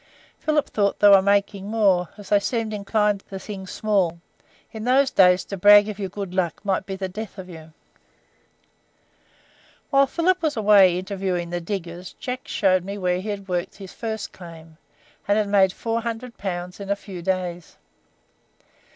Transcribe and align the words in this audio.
Philip 0.39 0.67
thought 0.67 0.97
they 0.99 1.09
were 1.09 1.21
making 1.21 1.67
more, 1.67 2.09
as 2.17 2.29
they 2.29 2.39
seemed 2.39 2.73
inclined 2.73 3.23
to 3.29 3.37
sing 3.37 3.67
small; 3.67 4.19
in 4.71 4.83
those 4.83 5.11
days 5.11 5.45
to 5.45 5.57
brag 5.57 5.89
of 5.89 5.99
your 5.99 6.09
good 6.09 6.33
luck 6.33 6.59
might 6.65 6.87
be 6.87 6.95
the 6.95 7.07
death 7.07 7.37
of 7.37 7.47
you. 7.47 7.71
While 9.91 10.07
Philip 10.07 10.41
was 10.41 10.57
away 10.57 10.97
interviewing 10.97 11.51
the 11.51 11.61
diggers, 11.61 12.13
Jack 12.13 12.47
showed 12.47 12.83
me 12.83 12.97
where 12.97 13.21
he 13.21 13.29
had 13.29 13.47
worked 13.47 13.75
his 13.75 13.93
first 13.93 14.33
claim, 14.33 14.77
and 15.27 15.37
had 15.37 15.47
made 15.49 15.71
400 15.71 16.35
pounds 16.35 16.79
in 16.79 16.89
a 16.89 16.95
few 16.95 17.21
days. 17.21 17.77